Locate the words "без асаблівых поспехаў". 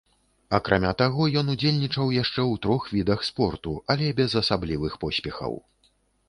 4.21-5.53